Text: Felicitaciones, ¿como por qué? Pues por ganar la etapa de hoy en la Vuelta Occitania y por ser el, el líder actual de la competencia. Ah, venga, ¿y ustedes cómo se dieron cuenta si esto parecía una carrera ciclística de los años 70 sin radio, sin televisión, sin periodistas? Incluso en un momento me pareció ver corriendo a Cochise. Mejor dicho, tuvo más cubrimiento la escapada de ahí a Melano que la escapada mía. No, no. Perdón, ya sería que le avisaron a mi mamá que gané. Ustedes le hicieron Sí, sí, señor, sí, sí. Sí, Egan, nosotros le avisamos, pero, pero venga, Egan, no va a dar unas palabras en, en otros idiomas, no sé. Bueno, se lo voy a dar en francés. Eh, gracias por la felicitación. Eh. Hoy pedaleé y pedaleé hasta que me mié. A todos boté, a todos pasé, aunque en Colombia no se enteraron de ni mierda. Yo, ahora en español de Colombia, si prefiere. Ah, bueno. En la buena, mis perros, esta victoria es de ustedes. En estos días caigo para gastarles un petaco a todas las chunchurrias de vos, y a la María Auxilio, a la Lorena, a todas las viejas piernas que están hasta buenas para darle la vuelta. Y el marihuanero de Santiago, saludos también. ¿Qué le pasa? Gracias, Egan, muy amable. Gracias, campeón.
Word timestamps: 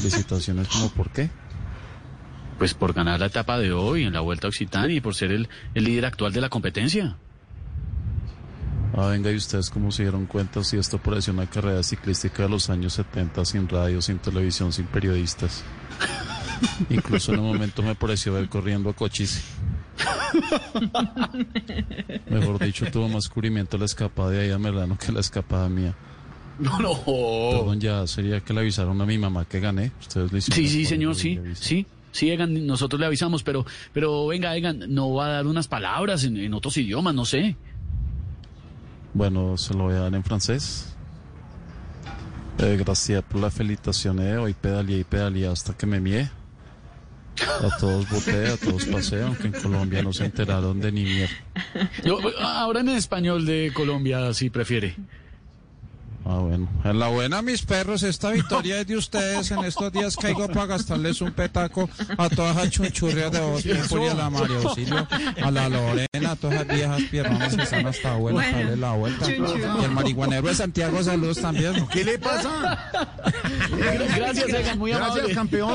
Felicitaciones, 0.00 0.68
¿como 0.68 0.88
por 0.90 1.10
qué? 1.10 1.30
Pues 2.58 2.74
por 2.74 2.92
ganar 2.92 3.20
la 3.20 3.26
etapa 3.26 3.58
de 3.58 3.72
hoy 3.72 4.04
en 4.04 4.12
la 4.12 4.20
Vuelta 4.20 4.48
Occitania 4.48 4.96
y 4.96 5.00
por 5.00 5.14
ser 5.14 5.32
el, 5.32 5.48
el 5.74 5.84
líder 5.84 6.06
actual 6.06 6.32
de 6.32 6.40
la 6.40 6.48
competencia. 6.48 7.16
Ah, 8.96 9.08
venga, 9.10 9.30
¿y 9.30 9.36
ustedes 9.36 9.70
cómo 9.70 9.92
se 9.92 10.02
dieron 10.02 10.26
cuenta 10.26 10.64
si 10.64 10.76
esto 10.76 10.98
parecía 10.98 11.32
una 11.32 11.46
carrera 11.46 11.82
ciclística 11.84 12.42
de 12.42 12.48
los 12.48 12.68
años 12.68 12.94
70 12.94 13.44
sin 13.44 13.68
radio, 13.68 14.02
sin 14.02 14.18
televisión, 14.18 14.72
sin 14.72 14.86
periodistas? 14.86 15.62
Incluso 16.90 17.32
en 17.32 17.38
un 17.38 17.46
momento 17.46 17.82
me 17.82 17.94
pareció 17.94 18.32
ver 18.32 18.48
corriendo 18.48 18.90
a 18.90 18.94
Cochise. 18.94 19.40
Mejor 22.28 22.58
dicho, 22.58 22.90
tuvo 22.90 23.08
más 23.08 23.28
cubrimiento 23.28 23.78
la 23.78 23.84
escapada 23.84 24.30
de 24.30 24.40
ahí 24.40 24.50
a 24.50 24.58
Melano 24.58 24.98
que 24.98 25.12
la 25.12 25.20
escapada 25.20 25.68
mía. 25.68 25.94
No, 26.58 26.78
no. 26.80 26.94
Perdón, 27.04 27.80
ya 27.80 28.06
sería 28.06 28.40
que 28.40 28.52
le 28.52 28.60
avisaron 28.60 29.00
a 29.00 29.06
mi 29.06 29.16
mamá 29.18 29.44
que 29.44 29.60
gané. 29.60 29.92
Ustedes 30.00 30.32
le 30.32 30.38
hicieron 30.38 30.64
Sí, 30.64 30.68
sí, 30.68 30.84
señor, 30.84 31.14
sí, 31.14 31.38
sí. 31.54 31.86
Sí, 32.10 32.30
Egan, 32.30 32.66
nosotros 32.66 32.98
le 32.98 33.06
avisamos, 33.06 33.42
pero, 33.42 33.64
pero 33.92 34.26
venga, 34.26 34.56
Egan, 34.56 34.82
no 34.88 35.12
va 35.14 35.26
a 35.26 35.28
dar 35.28 35.46
unas 35.46 35.68
palabras 35.68 36.24
en, 36.24 36.36
en 36.36 36.54
otros 36.54 36.76
idiomas, 36.76 37.14
no 37.14 37.24
sé. 37.24 37.54
Bueno, 39.14 39.56
se 39.56 39.74
lo 39.74 39.84
voy 39.84 39.94
a 39.94 40.00
dar 40.00 40.14
en 40.14 40.24
francés. 40.24 40.96
Eh, 42.58 42.76
gracias 42.76 43.22
por 43.22 43.40
la 43.40 43.50
felicitación. 43.50 44.20
Eh. 44.20 44.36
Hoy 44.36 44.54
pedaleé 44.54 45.00
y 45.00 45.04
pedaleé 45.04 45.46
hasta 45.46 45.76
que 45.76 45.86
me 45.86 46.00
mié. 46.00 46.30
A 47.40 47.76
todos 47.78 48.08
boté, 48.10 48.48
a 48.48 48.56
todos 48.56 48.84
pasé, 48.86 49.22
aunque 49.22 49.46
en 49.46 49.52
Colombia 49.52 50.02
no 50.02 50.12
se 50.12 50.24
enteraron 50.24 50.80
de 50.80 50.90
ni 50.90 51.04
mierda. 51.04 51.34
Yo, 52.04 52.18
ahora 52.40 52.80
en 52.80 52.88
español 52.88 53.46
de 53.46 53.70
Colombia, 53.72 54.34
si 54.34 54.50
prefiere. 54.50 54.96
Ah, 56.30 56.40
bueno. 56.40 56.68
En 56.84 56.98
la 56.98 57.08
buena, 57.08 57.40
mis 57.40 57.62
perros, 57.62 58.02
esta 58.02 58.30
victoria 58.30 58.80
es 58.80 58.86
de 58.86 58.98
ustedes. 58.98 59.50
En 59.50 59.64
estos 59.64 59.90
días 59.90 60.14
caigo 60.14 60.46
para 60.48 60.66
gastarles 60.66 61.22
un 61.22 61.32
petaco 61.32 61.88
a 62.18 62.28
todas 62.28 62.54
las 62.54 62.68
chunchurrias 62.68 63.32
de 63.32 63.40
vos, 63.40 63.64
y 63.64 63.70
a 63.72 64.14
la 64.14 64.28
María 64.28 64.58
Auxilio, 64.58 65.08
a 65.42 65.50
la 65.50 65.70
Lorena, 65.70 66.32
a 66.32 66.36
todas 66.36 66.66
las 66.66 66.76
viejas 66.76 67.02
piernas 67.10 67.56
que 67.56 67.62
están 67.62 67.86
hasta 67.86 68.14
buenas 68.16 68.44
para 68.44 68.58
darle 68.58 68.76
la 68.76 68.92
vuelta. 68.92 69.30
Y 69.30 69.84
el 69.84 69.90
marihuanero 69.90 70.48
de 70.48 70.54
Santiago, 70.54 71.02
saludos 71.02 71.40
también. 71.40 71.86
¿Qué 71.88 72.04
le 72.04 72.18
pasa? 72.18 72.90
Gracias, 74.14 74.48
Egan, 74.50 74.78
muy 74.78 74.92
amable. 74.92 75.14
Gracias, 75.14 75.34
campeón. 75.34 75.70